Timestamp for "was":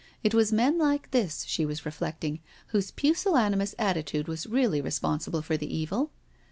0.33-0.51, 1.63-1.85, 4.27-4.47